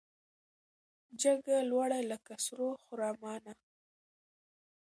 [1.21, 3.53] جګه لوړه لکه سرو خرامانه